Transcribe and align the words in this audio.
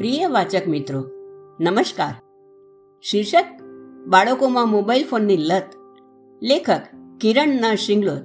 પ્રિય 0.00 0.26
વાચક 0.26 0.68
મિત્રો, 0.68 1.04
નમસ્કાર. 1.60 2.14
શીર્ષક, 3.02 3.44
બાળકોમાં 4.06 4.68
મોબાઈલ 4.68 5.06
ફોનની 5.06 5.36
લત. 5.36 5.70
લેખક 6.42 6.80
કિરણ 7.20 7.48
ન 7.48 7.74
શિંગલોત. 7.74 8.22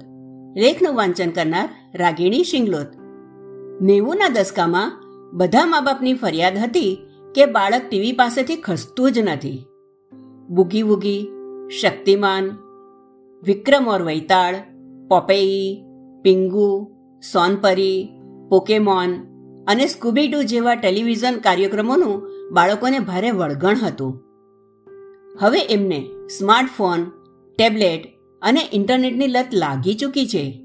લેખનું 0.56 0.96
વાંચન 0.96 1.30
કરનાર, 1.30 1.68
રાગીણી 1.94 2.44
શિંગલોત. 2.44 2.86
નેવુંના 3.80 4.28
દસકામાં 4.28 5.00
બધા 5.32 5.66
મા 5.66 5.80
બાપની 5.80 6.14
ફરિયાદ 6.14 6.58
હતી 6.58 6.98
કે 7.34 7.46
બાળક 7.46 7.82
ટીવી 7.88 8.12
પાસેથી 8.12 8.56
ખસતું 8.56 9.12
જ 9.12 9.18
નથી. 9.18 9.66
બુગી 10.48 10.82
વુગી, 10.82 11.28
શક્તિમાન, 11.80 12.44
વિક્રમ 13.42 13.88
ઓર 13.88 14.02
વૈતાળ, 14.02 14.54
પોપેઈ, 15.08 15.84
પિંગુ, 16.22 16.90
સોનપરી, 17.32 18.08
પોકેમોન 18.48 19.35
અને 19.66 19.86
સ્કૂબીડુ 19.86 20.42
જેવા 20.42 20.74
ટેલિવિઝન 20.74 21.38
કાર્યક્રમોનું 21.38 22.30
બાળકોને 22.52 22.98
ભારે 22.98 23.30
વળગણ 23.30 23.76
હતું. 23.76 24.22
હવે 25.40 25.58
એમને 25.58 26.06
સ્માર્ટફોન, 26.38 27.04
ટેબ્લેટ 27.58 28.06
અને 28.42 28.60
ઇન્ટરનેટની 28.72 29.26
લત 29.26 29.46
લાગી 29.52 29.94
ચૂકી 29.94 30.26
છે. 30.26 30.62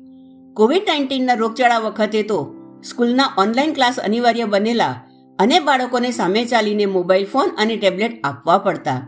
કોવિડ 0.53 0.81
નાઇન્ટીનના 0.87 1.33
રોગચાળા 1.33 1.79
વખતે 1.79 2.23
તો 2.23 2.55
સ્કૂલના 2.83 3.33
ઓનલાઈન 3.37 3.73
ક્લાસ 3.73 3.99
અનિવાર્ય 3.99 4.45
બનેલા 4.45 5.07
અને 5.39 5.59
બાળકોને 5.59 6.11
સામે 6.11 6.45
ચાલીને 6.45 6.85
મોબાઈલ 6.85 7.25
ફોન 7.25 7.49
અને 7.57 7.77
ટેબ્લેટ 7.77 8.21
આપવા 8.23 8.57
પડતા. 8.57 9.07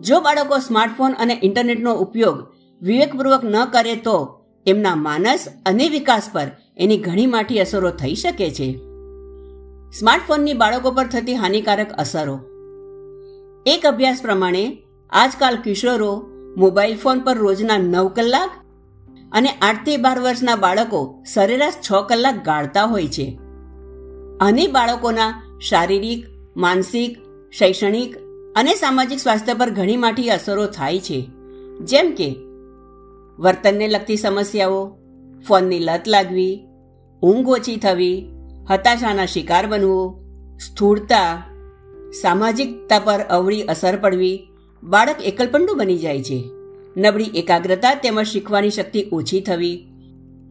જો 0.00 0.20
બાળકો 0.20 0.58
સ્માર્ટફોન 0.58 1.12
અને 1.12 1.38
ઇન્ટરનેટનો 1.42 1.94
ઉપયોગ 1.94 2.46
વિવેકપૂર્વક 2.82 3.44
ન 3.44 3.64
કરે 3.64 3.96
તો 3.96 4.44
એમના 4.66 4.94
માનસ 4.94 5.48
અને 5.66 5.88
વિકાસ 5.88 6.30
પર 6.32 6.46
એની 6.76 6.96
ઘણી 6.96 7.26
માઠી 7.26 7.60
અસરો 7.60 7.90
થઈ 7.90 8.14
શકે 8.14 8.50
છે. 8.50 8.89
સ્માર્ટફોનની 9.98 10.52
બાળકો 10.52 10.90
પર 10.90 11.06
થતી 11.06 11.34
હાનિકારક 11.34 11.92
અસરો. 11.92 12.40
એક 13.66 13.86
અભ્યાસ 13.86 14.18
પ્રમાણે, 14.22 14.82
આજકાલ 15.10 15.56
કિશોરો 15.56 16.26
મોબાઈલ 16.56 16.96
ફોન 16.96 17.20
પર 17.20 17.38
રોજના 17.38 17.78
નવ 17.78 18.08
કલાક 18.08 18.50
અને 19.32 19.48
આઠથી 19.48 19.96
બાર 19.96 20.20
વર્ષના 20.20 20.56
બાળકો 20.56 21.22
સરેરાશ 21.32 21.74
છ 21.90 21.92
કલાક 22.08 22.44
ગાળતા 22.44 22.84
હોય 22.84 23.06
છે. 23.06 23.40
આની 24.40 24.66
બાળકોના 24.66 25.58
શારીરિક, 25.60 26.26
માનસિક, 26.56 27.18
શૈક્ષણિક 27.58 28.16
અને 28.56 28.74
સામાજિક 28.74 29.18
સ્વાસ્થ્ય 29.18 29.54
પર 29.54 29.70
ઘણી 29.70 29.96
માઠી 29.96 30.30
અસરો 30.30 30.66
થાય 30.66 30.98
છે. 30.98 31.30
જેમ 31.80 32.12
કે, 32.12 32.36
વર્તનને 33.38 33.88
લગતી 33.88 34.16
સમસ્યાઓ, 34.16 34.98
ફોનની 35.48 35.78
લત 35.78 36.02
લાગવી, 36.06 36.66
ઊંઘ 37.22 37.48
ઓછી 37.48 37.76
થવી 37.76 38.39
હતાશાના 38.68 39.26
શિકાર 39.26 39.66
બનવું, 39.66 40.14
સ્થૂળતા, 40.58 41.42
સામાજિકતા 42.22 42.98
પર 42.98 43.20
અવળી 43.20 43.62
અસર 43.62 43.96
પડવી, 43.96 44.48
બાળક 44.82 45.20
એકલપંડું 45.22 45.76
બની 45.76 45.98
જાય 45.98 46.22
છે. 46.22 46.50
નબળી 46.96 47.24
એકાગ્રતા 47.24 47.94
તેમજ 47.94 48.26
શીખવાની 48.26 48.70
શક્તિ 48.70 49.06
ઓછી 49.12 49.40
થવી, 49.40 49.88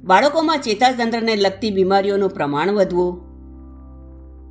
બાળકોમાં 0.04 0.58
ચેતાતંત્રને 0.58 1.36
લગતી 1.36 1.72
બીમારીઓનું 1.72 2.30
પ્રમાણ 2.30 2.72
વધવું. 2.72 3.22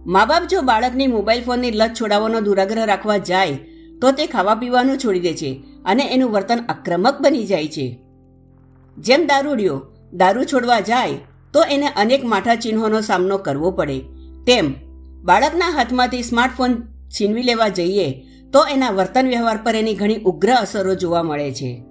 મા 0.06 0.24
બાપ 0.24 0.42
જો 0.50 0.62
બાળકની 0.62 1.06
મોબાઈલ 1.06 1.44
ફોનની 1.44 1.70
લત 1.70 1.90
છોડાવવાનો 2.00 2.40
દુરાગ્રહ 2.40 2.84
રાખવા 2.84 3.18
જાય, 3.18 3.52
તો 4.00 4.12
તે 4.12 4.26
ખાવા 4.26 4.54
પીવાનું 4.54 4.98
છોડી 4.98 5.20
દે 5.20 5.34
છે 5.34 5.62
અને 5.84 6.14
એનું 6.14 6.30
વર્તન 6.30 6.58
આક્રમક 6.68 7.20
બની 7.20 7.46
જાય 7.46 7.68
છે. 7.68 8.00
જેમ 8.98 9.26
દારૂડિયો 9.26 9.86
દારૂ 10.12 10.44
છોડવા 10.44 10.80
જાય 10.80 11.12
તો 11.52 11.62
એને 11.62 11.86
અનેક 11.86 12.24
માઠા 12.24 12.54
ચિહ્નોનો 12.54 13.00
સામનો 13.00 13.38
કરવો 13.38 13.70
પડે. 13.70 13.98
તેમ, 14.46 14.74
બાળકના 15.24 15.68
હાથમાંથી 15.68 16.22
સ્માર્ટફોન 16.22 16.82
છીનવી 17.08 17.42
લેવા 17.42 17.68
જઈએ, 17.68 18.22
તો 18.52 18.66
એના 18.66 18.90
વર્તન 18.90 19.26
વ્યવહાર 19.26 19.58
પર 19.64 19.74
એની 19.74 19.94
ઘણી 19.94 20.16
ઉગ્ર 20.16 20.52
અસરો 20.52 20.94
જોવા 20.94 21.22
મળે 21.22 21.52
છે. 21.52 21.84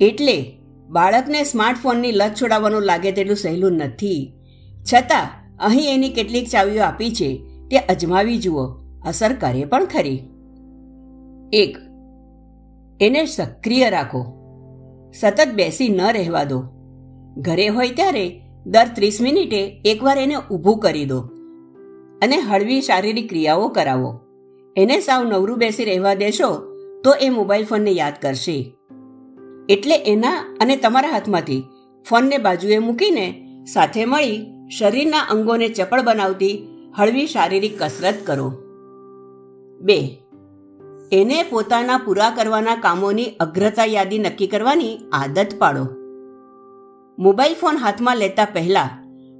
એટલે, 0.00 0.58
બાળકને 0.88 1.44
સ્માર્ટફોનની 1.44 2.12
લત 2.12 2.34
છોડાવવાનું 2.42 2.82
લાગે 2.82 3.12
તેટલું 3.12 3.36
સહેલું 3.36 3.72
નથી. 3.72 4.32
છતાં, 4.92 5.30
અહીં 5.58 5.94
એની 5.94 6.08
કેટલીક 6.08 6.48
ચાવીઓ 6.48 6.82
આપી 6.82 7.10
છે, 7.10 7.42
તે 7.70 7.78
અજમાવી 7.78 8.38
જુઓ, 8.38 8.66
અસર 9.06 9.32
કરે 9.32 9.64
પણ 9.64 9.84
ખરી. 9.84 10.22
એક, 11.52 11.78
એને 13.00 13.26
સક્રિય 13.26 13.90
રાખો. 13.90 14.36
સતત 15.20 15.48
બેસી 15.54 15.88
ન 15.88 16.00
રહેવા 16.00 16.44
દો. 16.44 16.62
ઘરે 17.36 17.68
હોય 17.68 17.90
ત્યારે 17.90 18.42
દર 18.66 18.86
ત્રીસ 18.94 19.20
મિનિટે 19.20 19.82
એકવાર 19.84 20.18
એને 20.18 20.34
ઊભું 20.50 20.78
કરી 20.78 21.04
દો 21.04 21.20
અને 22.22 22.36
હળવી 22.36 22.82
શારીરિક 22.82 23.28
ક્રિયાઓ 23.28 23.68
કરાવો. 23.68 24.20
એને 24.76 25.00
સાવ 25.00 25.24
નવરું 25.24 25.58
બેસી 25.58 25.84
રહેવા 25.84 26.14
દેશો 26.14 26.74
તો 27.04 27.12
એ 27.12 27.28
મોબાઈલ 27.28 27.64
ફોનને 27.64 27.90
યાદ 27.90 28.12
કરશે. 28.22 28.76
એટલે 29.68 29.94
એના 29.96 30.58
અને 30.60 30.76
તમારા 30.76 31.08
હાથમાંથી 31.08 31.64
ફોનને 32.10 32.38
બાજુએ 32.38 32.78
મૂકીને 32.78 33.46
સાથે 33.72 34.04
મળી 34.04 34.46
શરીરના 34.78 35.18
અંગોને 35.18 35.68
ચપળ 35.68 36.02
બનાવતી 36.02 36.68
હળવી 36.96 37.26
શારીરિક 37.26 37.82
કસરત 37.82 38.14
કરો. 38.26 38.50
બે. 39.80 40.18
એને 41.12 41.42
પોતાના 41.42 41.98
પૂરા 41.98 42.30
કરવાના 42.30 42.74
કામોની 42.74 43.24
અગ્રતા 43.24 43.84
યાદી 43.84 44.18
નક્કી 44.18 44.46
કરવાની 44.46 44.98
આદત 45.12 45.46
પાડો. 45.58 45.99
મોબાઈલ 47.20 47.54
ફોન 47.54 47.76
હાથમાં 47.76 48.16
લેતા 48.16 48.44
પહેલા 48.44 48.90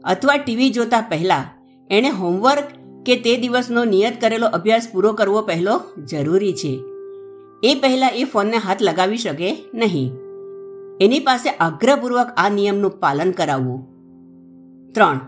અથવા 0.05 0.37
ટીવી 0.37 0.71
જોતા 0.71 1.01
પહેલા 1.01 1.45
એણે 1.91 2.09
હોમવર્ક 2.09 2.65
કે 3.07 3.17
તે 3.17 3.37
દિવસનો 3.37 3.85
નિયત 3.85 4.21
કરેલો 4.21 4.47
અભ્યાસ 4.47 4.89
પૂરો 4.93 5.13
કરવો 5.13 5.43
પહેલો 5.43 5.81
જરૂરી 6.11 6.53
છે. 6.53 6.85
એ 7.63 7.75
પહેલા 7.75 8.09
એ 8.09 8.25
ફોનને 8.25 8.57
હાથ 8.57 8.83
લગાવી 8.83 9.17
શકે 9.17 9.57
નહીં. 9.75 10.13
એની 11.01 11.21
પાસે 11.21 11.51
આગ્રહપૂર્વક 11.51 12.27
આ 12.37 12.49
નિયમનું 12.49 12.91
પાલન 12.91 13.31
કરાવવું. 13.31 13.81
ત્રણ. 14.93 15.21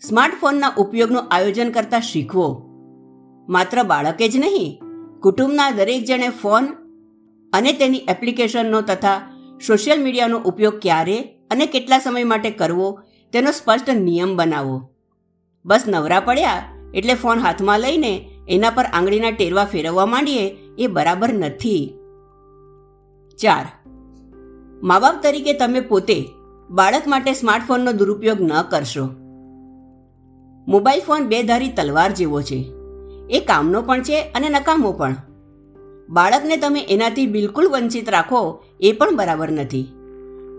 સ્માર્ટફોનના 0.00 0.72
ઉપયોગનું 0.78 1.28
આયોજન 1.30 1.70
કરતા 1.70 2.00
શીખવો. 2.00 2.62
માત્ર 3.48 3.82
બાળકે 3.82 4.28
જ 4.28 4.36
નહીં, 4.36 4.80
કુટુંબના 5.20 5.70
દરેક 5.70 6.04
જણે 6.04 6.28
ફોન 6.28 6.66
અને 7.52 7.72
તેની 7.72 7.98
એપ્લિકેશનનો 7.98 8.80
તથા 8.80 9.29
સોશિયલ 9.66 10.02
મીડિયાનો 10.02 10.38
ઉપયોગ 10.38 10.78
ક્યારે 10.78 11.18
અને 11.50 11.66
કેટલા 11.66 11.98
સમય 11.98 12.24
માટે 12.24 12.50
કરવો 12.50 13.00
તેનો 13.32 13.50
સ્પષ્ટ 13.50 13.90
નિયમ 13.90 14.36
બનાવો. 14.36 14.90
બસ 15.64 15.84
નવરા 15.88 16.20
પડ્યા 16.20 16.76
એટલે 16.94 17.14
ફોન 17.14 17.38
હાથમાં 17.38 17.80
લઈને 17.80 18.30
એના 18.48 18.70
પર 18.70 18.84
આંગળીના 18.84 19.30
ટેરવા 19.30 19.64
ફેરવવા 19.64 20.06
માંડીએ 20.06 20.56
એ 20.78 20.86
બરાબર 20.86 21.32
નથી. 21.32 21.94
ચાર. 23.42 23.66
મા 24.82 24.98
બાપ 24.98 25.22
તરીકે 25.22 25.52
તમે 25.52 25.80
પોતે 25.80 26.28
બાળક 26.70 27.02
માટે 27.06 27.32
સ્માર્ટફોનનો 27.32 27.92
દુરુપયોગ 27.92 28.40
ન 28.40 28.62
કરશો. 28.62 29.08
મોબાઈલ 30.68 31.00
ફોન 31.00 31.22
બેધારી 31.22 31.68
તલવાર 31.68 32.12
જેવો 32.12 32.42
છે. 32.42 32.72
એ 33.30 33.40
કામનો 33.40 33.82
પણ 33.82 34.02
છે 34.02 34.20
અને 34.20 34.48
નકામો 34.48 34.92
પણ. 34.92 35.16
બાળકને 36.10 36.56
તમે 36.56 36.80
એનાથી 36.80 37.26
બિલકુલ 37.26 37.68
વંચિત 37.68 38.08
રાખો 38.10 38.64
એ 38.80 38.92
પણ 38.92 39.16
બરાબર 39.16 39.50
નથી. 39.50 39.86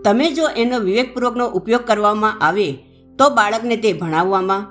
તમે 0.04 0.30
જો 0.30 0.48
એનો 0.56 0.78
વિવેકપૂર્વકનો 0.78 1.46
ઉપયોગ 1.46 1.84
કરવામાં 1.84 2.40
આવે 2.40 2.72
તો 3.18 3.30
બાળકને 3.30 3.76
તે 3.76 3.92
ભણાવવામાં, 3.92 4.62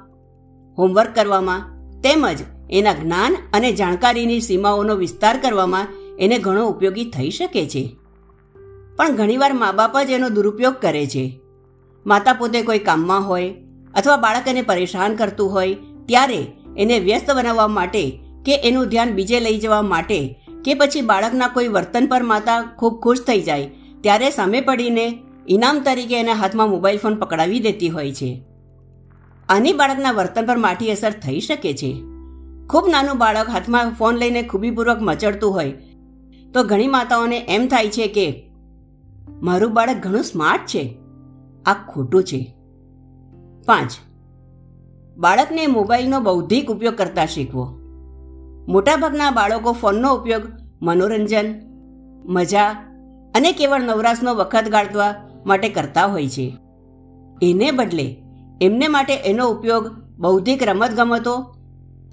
હોમવર્ક 0.77 1.15
કરવામાં 1.15 1.61
તેમજ 2.01 2.39
એના 2.69 2.93
જ્ઞાન 2.93 3.35
અને 3.53 3.71
જાણકારીની 3.71 4.41
સીમાઓનો 4.41 4.95
વિસ્તાર 4.95 5.37
કરવામાં 5.37 5.87
એને 6.19 6.37
ઘણો 6.37 6.67
ઉપયોગી 6.67 7.05
થઈ 7.05 7.29
શકે 7.29 7.65
છે. 7.65 7.95
પણ 8.97 9.15
ઘણીવાર 9.15 9.53
મા 9.53 9.71
બાપ 9.71 10.01
જ 10.01 10.09
એનો 10.09 10.29
દુરુપયોગ 10.29 10.75
કરે 10.81 11.05
છે. 11.05 11.39
માતા 12.05 12.33
પોતે 12.33 12.61
કોઈ 12.61 12.79
કામમાં 12.79 13.27
હોય 13.27 13.53
અથવા 13.93 14.17
બાળક 14.17 14.47
એને 14.47 14.61
પરેશાન 14.61 15.15
કરતું 15.15 15.51
હોય 15.51 15.73
ત્યારે 16.05 16.41
એને 16.77 16.99
વ્યસ્ત 16.99 17.31
બનાવવા 17.31 17.67
માટે 17.67 18.19
કે 18.45 18.55
એનું 18.55 18.85
ધ્યાન 18.85 19.11
બીજે 19.11 19.39
લઈ 19.39 19.59
જવા 19.59 19.81
માટે 19.81 20.40
કે 20.65 20.73
પછી 20.73 21.01
બાળકના 21.01 21.47
કોઈ 21.47 21.67
વર્તન 21.67 22.07
પર 22.07 22.23
માતા 22.23 22.61
ખૂબ 22.61 22.99
ખુશ 22.99 23.21
થઈ 23.21 23.41
જાય, 23.41 23.71
ત્યારે 24.01 24.29
સામે 24.29 24.61
પડીને 24.61 25.19
ઇનામ 25.47 25.79
તરીકે 25.79 26.19
એના 26.19 26.33
હાથમાં 26.33 26.69
મોબાઈલ 26.69 26.97
ફોન 26.97 27.15
પકડાવી 27.15 27.59
દેતી 27.59 27.89
હોય 27.89 28.11
છે. 28.11 28.43
આની 29.49 29.73
બાળકના 29.73 30.11
વર્તન 30.11 30.45
પર 30.45 30.57
માઠી 30.57 30.91
અસર 30.91 31.11
થઈ 31.11 31.39
શકે 31.39 31.73
છે. 31.73 32.03
ખૂબ 32.69 32.87
નાનું 32.87 33.17
બાળક 33.17 33.49
હાથમાં 33.49 33.91
ફોન 33.91 34.15
લઈને 34.15 34.43
ખૂબીપૂર્વક 34.43 34.97
મચડતું 35.01 35.53
હોય, 35.53 35.71
તો 36.53 36.63
ઘણી 36.63 36.87
માતાઓને 36.87 37.37
એમ 37.37 37.67
થાય 37.67 37.89
છે 37.89 38.07
કે, 38.07 38.49
મારું 39.41 39.73
બાળક 39.73 39.97
ઘણું 39.97 40.23
સ્માર્ટ 40.23 40.61
છે. 40.65 40.97
આ 41.65 41.73
ખોટું 41.73 42.23
છે. 42.23 42.55
પાંચ. 43.65 43.91
બાળકને 45.17 45.67
મોબાઈલનો 45.67 46.19
બૌદ્ધિક 46.19 46.71
ઉપયોગ 46.71 46.95
કરતા 46.95 47.25
શીખવો. 47.25 47.80
મોટાભાગના 48.67 49.31
બાળકો 49.31 49.73
ફોનનો 49.73 50.15
ઉપયોગ, 50.15 50.41
મનોરંજન, 50.81 51.45
મજા 52.25 52.69
અને 53.35 53.51
કેવળ 53.51 53.81
નવરાશનો 53.81 54.35
વખત 54.35 54.65
ગાળવા 54.71 55.15
માટે 55.45 55.69
કરતા 55.69 56.05
હોય 56.05 56.27
છે. 56.27 56.57
એને 57.41 57.71
બદલે 57.71 58.23
એમને 58.61 58.87
માટે 58.87 59.15
એનો 59.15 59.47
ઉપયોગ 59.47 59.87
બૌદ્ધિક 60.19 60.63
રમતગમતો 60.63 61.35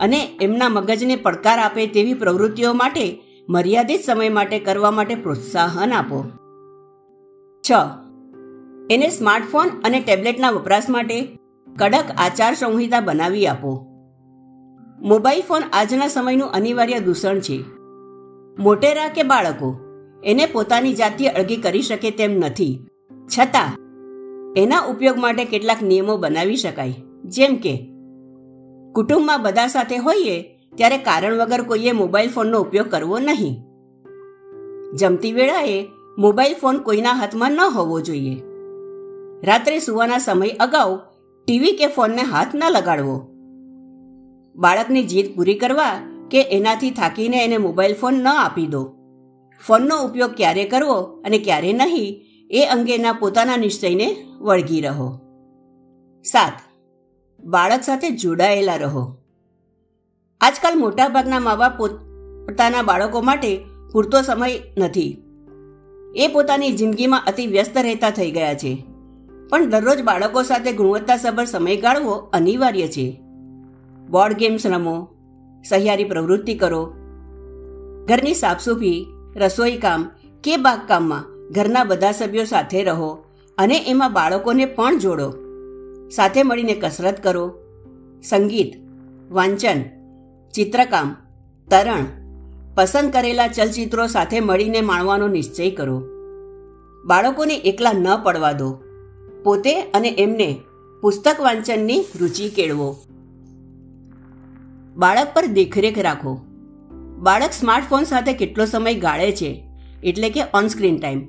અને 0.00 0.38
એમના 0.40 0.68
મગજને 0.68 1.16
પડકાર 1.16 1.58
આપે 1.58 1.86
તેવી 1.86 2.14
પ્રવૃત્તિઓ 2.14 2.72
માટે 2.72 3.22
મર્યાદિત 3.48 4.00
સમય 4.00 4.28
માટે 4.28 4.58
કરવા 4.58 4.90
માટે 4.90 5.14
પ્રોત્સાહન 5.14 5.92
આપો. 5.92 6.24
છ. 7.60 7.72
એને 8.90 9.08
સ્માર્ટફોન 9.08 9.68
અને 9.84 10.00
ટેબ્લેટના 10.00 10.50
વપરાશ 10.50 10.88
માટે 10.88 11.38
કડક 11.76 12.04
આચાર 12.18 12.54
સંહિતા 12.54 13.00
બનાવી 13.00 13.46
આપો. 13.46 13.87
મોબાઈલ 15.02 15.42
ફોન 15.48 15.62
આજના 15.72 16.08
સમયનું 16.08 16.48
અનિવાર્ય 16.48 16.98
દૂષણ 16.98 17.38
છે. 17.40 17.64
મોટેરા 18.58 19.08
કે 19.08 19.22
બાળકો, 19.22 19.78
એને 20.24 20.46
પોતાની 20.46 20.94
જાતથી 20.94 21.28
અળગી 21.28 21.56
કરી 21.56 21.82
શકે 21.82 22.10
તેમ 22.10 22.32
નથી. 22.32 22.88
છતાં, 23.26 23.76
એના 24.56 24.80
ઉપયોગ 24.80 25.18
માટે 25.18 25.44
કેટલાક 25.44 25.82
નિયમો 25.82 26.16
બનાવી 26.16 26.56
શકાય. 26.56 26.94
જેમ 27.24 27.56
કે, 27.56 27.76
કુટુંબમાં 28.94 29.42
બધા 29.42 29.66
સાથે 29.66 29.96
હોઈએ, 29.96 30.42
ત્યારે 30.76 30.98
કારણ 30.98 31.38
વગર 31.38 31.62
કોઈએ 31.62 31.92
મોબાઈલ 31.92 32.28
ફોનનો 32.28 32.60
ઉપયોગ 32.60 32.90
કરવો 32.90 33.18
નહીં. 33.18 33.62
જમતી 34.94 35.32
વેળાએ 35.32 35.88
મોબાઈલ 36.18 36.54
ફોન 36.54 36.78
કોઈના 36.78 37.12
હાથમાં 37.12 37.52
ન 37.52 37.60
હોવો 37.60 38.00
જોઈએ. 38.00 38.42
રાત્રે 39.46 39.78
સુવાના 39.78 40.18
સમય 40.18 40.50
અગાઉ 40.50 40.98
ટીવી 41.46 41.72
કે 41.72 41.86
ફોનને 41.86 42.22
હાથ 42.22 42.54
ન 42.54 42.62
લગાડવો. 42.70 43.37
બાળકની 44.58 45.02
જીદ 45.02 45.36
પૂરી 45.36 45.54
કરવા 45.54 46.00
કે 46.30 46.42
એનાથી 46.42 46.90
થાકીને 46.90 47.44
એને 47.44 47.56
મોબાઈલ 47.56 47.94
ફોન 47.94 48.14
ન 48.14 48.28
આપી 48.28 48.66
દો. 48.66 48.94
ફોનનો 49.66 50.02
ઉપયોગ 50.02 50.34
ક્યારે 50.34 50.64
કરવો 50.64 50.94
અને 50.94 51.38
ક્યારે 51.38 51.72
નહીં, 51.72 52.20
એ 52.50 52.64
અંગેના 52.64 53.12
પોતાના 53.12 53.56
નિશ્ચયને 53.56 54.16
વળગી 54.38 54.80
રહો. 54.80 55.20
સાત, 56.24 56.52
બાળક 57.44 57.82
સાથે 57.82 58.10
જોડાયેલા 58.10 58.76
રહો. 58.76 59.16
આજકાલ 60.40 60.78
મોટાભાગના 60.78 61.40
મા 61.40 61.56
બાપ 61.56 61.78
પોતાના 61.78 62.82
બાળકો 62.82 63.20
માટે 63.20 63.64
પૂરતો 63.92 64.22
સમય 64.22 64.60
નથી. 64.78 65.22
એ 66.16 66.26
પોતાની 66.26 66.72
જિંદગીમાં 66.72 67.22
અતિ 67.26 67.46
વ્યસ્ત 67.46 67.78
રહેતા 67.78 68.10
થઈ 68.10 68.30
ગયા 68.30 68.54
છે. 68.54 68.84
પણ 69.50 69.70
દરરોજ 69.70 70.02
બાળકો 70.02 70.42
સાથે 70.42 70.72
ગુણવત્તાસભર 70.72 71.44
સમય 71.44 71.76
ગાળવો 71.76 72.12
અનિવાર્ય 72.12 72.88
છે. 72.88 73.20
બોર્ડ 74.10 74.34
ગેમ્સ 74.34 74.66
રમો, 74.66 75.08
સહિયારી 75.68 76.04
પ્રવૃત્તિ 76.04 76.54
કરો. 76.54 76.86
ઘરની 78.08 78.34
સાફસૂફી, 78.34 79.06
રસોઈ 79.36 79.76
કામ 79.76 80.10
કે 80.44 80.56
બાગકામમાં 80.56 81.24
ઘરના 81.50 81.84
બધા 81.84 82.12
સભ્યો 82.12 82.44
સાથે 82.44 82.84
રહો 82.84 83.24
અને 83.58 83.84
એમાં 83.86 84.12
બાળકોને 84.12 84.64
પણ 84.64 84.98
જોડો. 84.98 85.34
સાથે 86.08 86.42
મળીને 86.42 86.74
કસરત 86.74 87.22
કરો. 87.22 87.54
સંગીત, 88.22 88.72
વાંચન, 89.32 89.82
ચિત્રકામ, 90.54 91.16
તરણ, 91.70 92.04
પસંદ 92.74 93.12
કરેલા 93.12 93.48
ચલચિત્રો 93.48 94.06
સાથે 94.06 94.40
મળીને 94.40 94.80
માણવાનો 94.80 95.28
નિશ્ચય 95.28 95.70
કરો. 95.70 96.02
બાળકોને 97.04 97.56
એકલા 97.56 97.92
ન 97.92 98.06
પડવા 98.22 98.52
દો. 98.52 98.82
પોતે 99.44 99.80
અને 99.80 100.08
એમને 100.18 100.60
પુસ્તક 101.00 101.40
વાંચનની 101.40 102.04
રુચિ 102.20 102.48
કેળવો. 102.48 102.96
બાળક 104.98 105.34
પર 105.34 105.46
દેખરેખ 105.46 105.98
રાખો. 105.98 106.40
બાળક 107.18 107.52
સ્માર્ટફોન 107.52 108.04
સાથે 108.04 108.32
કેટલો 108.32 108.64
સમય 108.64 108.94
ગાળે 108.94 109.32
છે, 109.32 109.64
એટલે 110.04 110.30
કે 110.30 110.42
ઓનસ્ક્રીન 110.54 110.98
ટાઈમ 110.98 111.20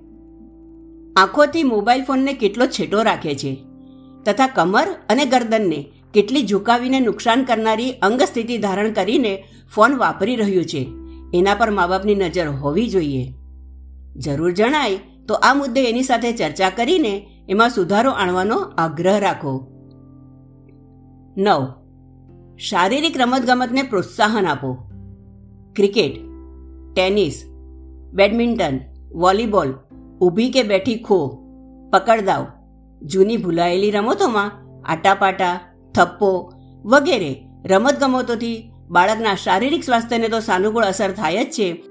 આંખોથી 1.15 1.63
મોબાઈલ 1.63 2.03
ફોનને 2.03 2.33
કેટલો 2.33 2.65
છેટો 2.65 3.01
રાખે 3.01 3.35
છે, 3.35 3.57
તથા 4.25 4.47
કમર 4.47 4.87
અને 5.09 5.25
ગરદનને 5.25 5.79
કેટલી 6.13 6.47
ઝુકાવીને 6.47 6.99
નુકસાન 6.99 7.43
કરનારી 7.43 7.91
અંગ 7.91 8.21
સ્થિતિ 8.21 8.57
ધારણ 8.57 8.91
કરીને 8.91 9.43
ફોન 9.75 9.97
વાપરી 9.97 10.35
રહ્યું 10.35 10.65
છે. 10.65 10.87
એના 11.33 11.55
પર 11.55 11.69
મા 11.69 11.87
બાપની 11.87 12.15
નજર 12.15 12.47
હોવી 12.47 12.89
જોઈએ. 12.89 13.33
જરૂર 14.15 14.51
જણાય 14.51 14.97
તો 15.27 15.33
આ 15.33 15.53
મુદ્દે 15.53 15.89
એની 15.89 16.03
સાથે 16.03 16.31
ચર્ચા 16.31 16.69
કરીને 16.69 17.13
એમાં 17.49 17.69
સુધારો 17.69 18.11
આણવાનો 18.11 18.55
આગ્રહ 18.77 19.19
રાખો. 19.19 19.53
નવ 21.37 21.78
શારીરિક 22.59 23.17
રમતગમતને 23.17 23.83
પ્રોત્સાહન 23.83 24.45
આપો. 24.45 24.77
ક્રિકેટ, 25.75 26.11
ટેનિસ, 26.93 27.43
બેડમિન્ટન, 28.13 28.79
વોલીબોલ, 29.11 29.73
ઊભી 30.21 30.51
કે 30.51 30.63
બેઠી 30.63 30.97
ખો, 30.97 31.37
પકડદાવ, 31.93 32.47
જૂની 33.01 33.37
ભૂલાયેલી 33.37 33.91
રમતોમાં 33.91 34.51
આટાપાટા, 34.85 35.59
થપ્પો 35.95 36.53
વગેરે 36.85 37.43
રમતગમતોથી 37.65 38.71
બાળકના 38.89 39.35
શારીરિક 39.35 39.83
સ્વાસ્થ્યને 39.83 40.27
તો 40.27 40.39
સાનુકૂળ 40.39 40.83
અસર 40.83 41.11
થાય 41.11 41.45
જ 41.45 41.49
છે. 41.49 41.83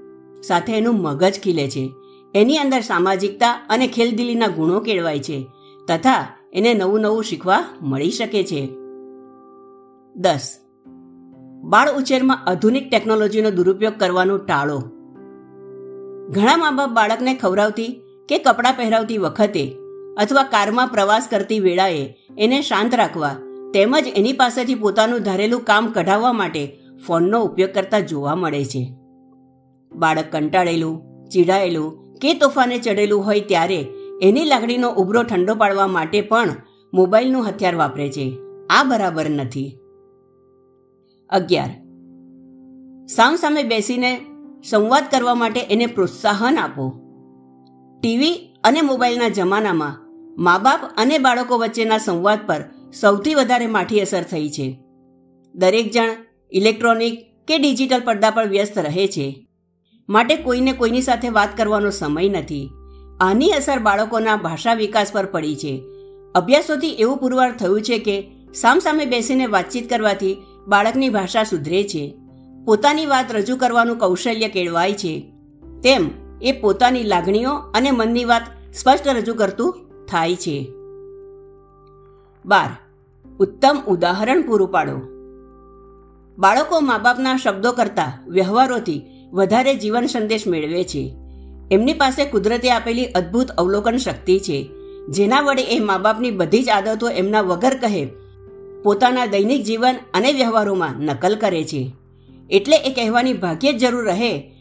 સાથે 0.47 0.73
એનું 0.73 0.95
મગજ 0.95 1.39
ખીલે 1.43 1.69
છે. 1.69 1.91
એની 2.35 2.57
અંદર 2.57 2.81
સામાજિકતા 2.81 3.67
અને 3.69 3.87
ખેલદિલીના 3.87 4.47
ગુણો 4.47 4.79
કેળવાય 4.79 5.19
છે. 5.19 5.45
તથા 5.87 6.27
એને 6.53 6.73
નવું 6.73 7.01
નવું 7.01 7.23
શીખવા 7.23 7.65
મળી 7.81 8.11
શકે 8.11 8.43
છે. 8.43 8.69
દસ. 10.15 10.57
બાળ 11.63 11.97
ઉછેરમાં 11.97 12.45
આધુનિક 12.45 12.91
ટેકનોલોજીનો 12.91 13.49
દુરુપયોગ 13.51 13.93
કરવાનું 13.97 14.45
ટાળો. 14.45 14.79
ઘણા 16.29 16.57
મા 16.57 16.71
બાપ 16.71 16.89
બાળકને 16.89 17.35
ખવડાવતી 17.35 18.01
કે 18.29 18.37
કપડાં 18.37 18.73
પહેરાવતી 18.73 19.17
વખતે 19.17 19.75
અથવા 20.17 20.43
કારમાં 20.43 20.87
પ્રવાસ 20.87 21.27
કરતી 21.31 21.59
વેળાએ 21.59 22.17
એને 22.37 22.61
શાંત 22.61 22.95
રાખવા 22.95 23.35
તેમજ 23.73 24.07
એની 24.15 24.33
પાસેથી 24.33 24.75
પોતાનું 24.75 25.19
ધારેલું 25.19 25.63
કામ 25.63 25.91
કઢાવવા 25.91 26.33
માટે 26.33 26.79
ફોનનો 27.07 27.41
ઉપયોગ 27.41 27.69
કરતા 27.69 27.99
જોવા 27.99 28.35
મળે 28.35 28.65
છે. 28.65 28.93
બાળક 29.95 30.25
કંટાળેલું, 30.31 31.01
ચીડાયેલું 31.29 32.13
કે 32.13 32.33
તોફાને 32.33 32.77
ચડેલું 32.77 33.25
હોય 33.25 33.39
ત્યારે 33.39 33.87
એની 34.21 34.45
લાગણીનો 34.45 34.89
ઉભરો 34.89 35.23
ઠંડો 35.23 35.55
પાડવા 35.55 35.87
માટે 35.87 36.21
પણ 36.21 36.49
મોબાઈલનું 36.93 37.47
હથિયાર 37.47 37.75
વાપરે 37.75 38.11
છે. 38.11 38.37
આ 38.69 38.83
બરાબર 38.83 39.29
નથી. 39.29 39.78
અગિયાર. 41.29 41.69
સામસામે 43.07 43.63
બેસીને 43.63 44.21
સંવાદ 44.69 45.03
કરવા 45.11 45.35
માટે 45.35 45.59
એને 45.59 45.85
પ્રોત્સાહન 45.85 46.57
આપો. 46.57 46.89
ટીવી 48.01 48.33
અને 48.63 48.81
મોબાઈલના 48.81 49.29
જમાનામાં 49.29 49.97
મા 50.37 50.57
બાપ 50.57 50.79
અને 50.97 51.17
બાળકો 51.17 51.57
વચ્ચેના 51.57 51.97
સંવાદ 51.97 52.39
પર 52.47 52.63
સૌથી 52.99 53.35
વધારે 53.35 53.67
માઠી 53.67 53.99
અસર 53.99 54.21
થઈ 54.21 54.49
છે. 54.49 54.79
દરેક 55.55 55.91
જણ 55.91 56.09
ઇલેક્ટ્રોનિક 56.51 57.19
કે 57.47 57.57
ડિજિટલ 57.57 58.01
પડદા 58.05 58.29
પર 58.29 58.47
વ્યસ્ત 58.47 58.77
રહે 58.77 59.07
છે. 59.07 59.47
માટે 60.09 60.35
કોઈને 60.35 60.73
કોઈની 60.73 61.01
સાથે 61.01 61.29
વાત 61.29 61.57
કરવાનો 61.57 61.89
સમય 61.89 62.29
નથી. 62.29 62.69
આની 63.19 63.49
અસર 63.49 63.79
બાળકોના 63.79 64.35
ભાષા 64.35 64.73
વિકાસ 64.73 65.11
પર 65.13 65.25
પડી 65.25 65.55
છે. 65.55 65.83
અભ્યાસોથી 66.35 66.87
એવું 66.87 67.17
પુરવાર 67.17 67.51
થયું 67.51 67.81
છે 67.81 67.97
કે 67.97 68.31
સામસામે 68.53 69.05
બેસીને 69.05 69.45
વાતચીત 69.45 69.89
કરવાથી 69.89 70.37
બાળકની 70.69 71.09
ભાષા 71.09 71.43
સુધરે 71.43 71.83
છે. 71.83 72.17
પોતાની 72.65 73.05
વાત 73.05 73.31
રજૂ 73.31 73.55
કરવાનું 73.55 73.97
કૌશલ્ય 73.97 74.47
કેળવાય 74.47 74.93
છે. 74.93 75.33
તેમ 75.83 76.09
એ 76.41 76.51
પોતાની 76.51 77.03
લાગણીઓ 77.03 77.51
અને 77.51 77.91
મનની 77.91 78.25
વાત 78.25 78.41
સ્પષ્ટ 78.73 79.07
રજૂ 79.07 79.33
કરતું 79.33 79.75
થાય 80.05 80.35
છે. 80.35 80.73
બાર. 82.45 82.77
ઉત્તમ 83.39 83.77
ઉદાહરણ 83.87 84.41
પૂરું 84.41 84.71
પાડો. 84.71 84.95
બાળકો 86.37 86.79
મા 86.79 86.97
બાપના 86.97 87.37
શબ્દો 87.37 87.71
કરતાં 87.71 88.29
વ્યવહારોથી 88.29 89.01
વધારે 89.31 89.75
જીવન 89.75 90.05
સંદેશ 90.05 90.47
મેળવે 90.47 90.83
છે. 90.83 91.15
એમની 91.71 91.93
પાસે 91.93 92.25
કુદરતે 92.25 92.71
આપેલી 92.71 93.05
અદ્ભુત 93.05 93.51
અવલોકન 93.51 93.97
શક્તિ 93.97 94.39
છે. 94.39 94.69
જેના 95.09 95.41
વડે 95.41 95.63
એ 95.63 95.79
મા 95.79 95.97
બાપની 95.97 96.31
બધી 96.31 96.63
જ 96.63 96.69
આદતો 96.69 97.09
એમના 97.09 97.41
વગર 97.41 97.77
કહે 97.77 98.09
પોતાના 98.83 99.25
દૈનિક 99.25 99.63
જીવન 99.63 99.95
અને 100.13 100.31
વ્યવહારોમાં 100.31 100.99
નકલ 100.99 101.35
કરે 101.35 101.63
છે. 101.63 101.91
એટલે 102.49 102.77
એ 102.77 102.93
કહેવાની 102.93 103.33
ભાગ્યે 103.33 103.73
જ 103.73 103.81
જરૂર 103.81 104.05
રહે 104.05 104.51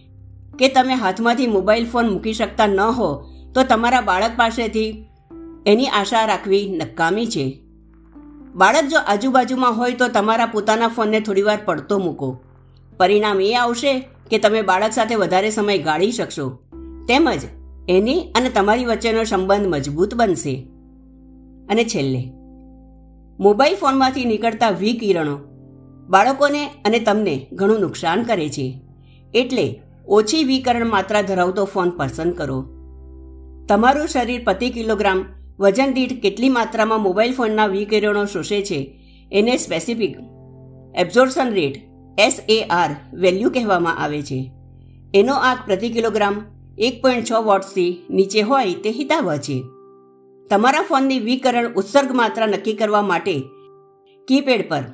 કે 0.59 0.69
તમે 0.69 0.95
હાથમાંથી 0.95 1.47
મોબાઈલ 1.47 1.87
ફોન 1.87 2.11
મૂકી 2.11 2.33
શકતા 2.33 2.67
ન 2.67 2.81
હો 2.81 3.25
તો 3.55 3.63
તમારા 3.63 4.01
બાળક 4.01 4.31
પાસેથી 4.37 5.05
એની 5.67 5.87
આશા 5.87 6.27
રાખવી 6.27 6.69
નકામી 6.69 7.27
છે. 7.27 7.59
બાળક 8.55 8.85
જો 8.85 8.99
આજુબાજુમાં 8.99 9.73
હોય 9.73 9.93
તો 9.93 10.09
તમારા 10.09 10.47
પોતાના 10.47 10.89
ફોનને 10.89 11.21
થોડીવાર 11.21 11.59
પડતો 11.65 11.99
મૂકો. 11.99 12.41
પરિણામ 12.97 13.41
એ 13.41 13.55
આવશે 13.55 14.09
કે 14.31 14.39
તમે 14.39 14.63
બાળક 14.63 14.93
સાથે 14.93 15.15
વધારે 15.15 15.51
સમય 15.51 15.79
ગાળી 15.79 16.13
શકશો. 16.13 16.59
તેમજ 17.09 17.41
એની 17.89 18.21
અને 18.21 18.49
તમારી 18.49 18.85
વચ્ચેનો 18.85 19.25
સંબંધ 19.25 19.67
મજબૂત 19.67 20.15
બનશે. 20.15 20.67
અને 21.71 21.85
છેલ્લે 21.85 22.38
મોબાઈલ 23.41 23.77
ફોનમાંથી 23.77 24.25
નીકળતા 24.25 24.71
વિકિરણો 24.71 25.37
બાળકોને 26.09 26.67
અને 26.67 26.99
તમને 26.99 27.47
ઘણું 27.53 27.81
નુકસાન 27.81 28.23
કરે 28.23 28.49
છે. 28.49 28.81
એટલે 29.35 29.83
ઓછી 30.09 30.45
વિકરણ 30.45 30.87
માત્રા 30.87 31.23
ધરાવતો 31.23 31.65
ફોન 31.65 31.91
પસંદ 31.91 32.35
કરો. 32.35 32.63
તમારું 33.69 34.09
શરીર 34.09 34.45
પ્રતિ 34.45 34.71
કિલોગ્રામ 34.71 35.25
વજન 35.61 35.93
દીઠ 35.93 36.13
કેટલી 36.13 36.49
માત્રામાં 36.49 37.01
મોબાઈલ 37.01 37.35
ફોનના 37.35 37.67
વિકિરણો 37.67 38.25
શોષે 38.25 38.63
છે 38.63 39.01
એને 39.33 39.57
specific 39.57 40.17
absorption 40.95 41.49
rate 41.49 41.77
S 42.19 42.41
A 42.49 42.67
R 42.71 42.91
value 43.15 43.51
કહેવામાં 43.51 43.99
આવે 43.99 44.23
છે. 44.23 44.53
એનો 45.15 45.35
આંક 45.35 45.59
પ્રતિ 45.67 45.89
કિલોગ્રામ 45.89 46.43
એક 46.79 47.03
પોઈન્ટ 47.03 47.25
છ 47.25 47.33
વોટ્સથી 47.33 48.07
નીચે 48.11 48.41
હોય 48.41 48.75
તે 48.75 48.91
હિતાવહ 48.91 49.37
છે. 49.37 49.65
તમારા 50.51 50.83
ફોનની 50.83 51.19
વિકરણ 51.19 51.75
ઉત્સર્ગ 51.75 52.15
માત્રા 52.15 52.47
નક્કી 52.47 52.75
કરવા 52.75 53.03
માટે 53.03 53.43
કીપેડ 54.29 54.69
પર 54.69 54.85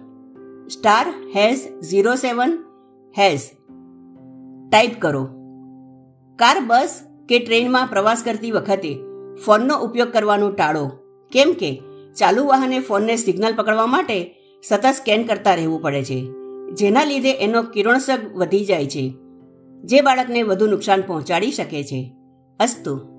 star 0.69 1.07
hash 1.37 1.61
zero 1.83 2.15
seven 2.15 2.55
hash 3.19 3.41
type 4.71 5.01
કરો. 5.01 5.25
કાર, 6.39 6.61
બસ 6.61 7.01
કે 7.29 7.39
ટ્રેનમાં 7.39 7.87
પ્રવાસ 7.87 8.23
કરતી 8.25 8.51
વખતે 8.51 8.99
ફોનનો 9.47 9.79
ઉપયોગ 9.79 10.13
કરવાનું 10.13 10.57
ટાળો. 10.57 10.91
કેમ 11.33 11.53
કે 11.53 11.83
ચાલુ 12.17 12.45
વાહને 12.45 12.81
ફોનને 12.81 13.17
સિગ્નલ 13.17 13.57
પકડવા 13.57 13.87
માટે 13.87 14.19
સતત 14.65 14.87
સ્કેન 14.87 15.23
કરતા 15.23 15.55
રહેવું 15.55 15.83
પડે 15.83 16.05
છે, 16.05 16.21
જેના 16.73 17.05
લીધે 17.05 17.33
એનો 17.33 17.63
કિરણોત્સર્ગ 17.63 18.37
વધી 18.37 18.65
જાય 18.65 18.87
છે, 18.87 19.15
જે 19.85 20.01
બાળકને 20.01 20.43
વધુ 20.43 20.67
નુકસાન 20.67 21.01
પહોંચાડી 21.01 21.53
શકે 21.53 21.83
છે. 21.85 22.13
અસ્તુ 22.61 23.14